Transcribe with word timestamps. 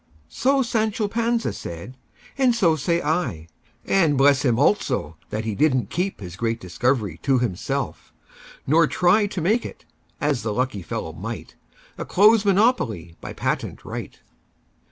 So 0.29 0.63
Sancho 0.63 1.07
Panza 1.07 1.53
said, 1.53 1.95
and 2.35 2.55
so 2.55 2.75
say 2.75 3.03
I:And 3.03 4.17
bless 4.17 4.41
him, 4.43 4.57
also, 4.57 5.15
that 5.29 5.45
he 5.45 5.53
did 5.53 5.75
n't 5.75 5.91
keepHis 5.91 6.35
great 6.39 6.59
discovery 6.59 7.19
to 7.21 7.37
himself; 7.37 8.11
nor 8.65 8.87
tryTo 8.87 9.43
make 9.43 9.63
it—as 9.63 10.41
the 10.41 10.55
lucky 10.55 10.81
fellow 10.81 11.13
might—A 11.13 12.05
close 12.05 12.43
monopoly 12.45 13.15
by 13.21 13.33
patent 13.33 13.85
right! 13.85 14.17